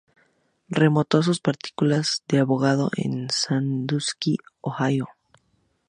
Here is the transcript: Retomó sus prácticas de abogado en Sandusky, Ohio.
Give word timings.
Retomó 0.67 1.05
sus 1.21 1.39
prácticas 1.41 2.23
de 2.27 2.39
abogado 2.39 2.89
en 2.95 3.29
Sandusky, 3.29 4.37
Ohio. 4.59 5.07